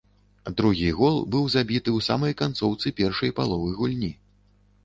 [0.59, 4.11] Другі гол быў забіты ў самай канцоўцы першай паловы гульні.